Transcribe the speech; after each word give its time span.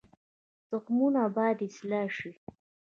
تخمونه 0.69 1.23
باید 1.35 1.59
اصلاح 1.67 2.07
شي 2.17 2.31